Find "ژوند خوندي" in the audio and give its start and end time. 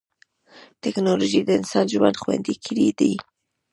1.93-2.55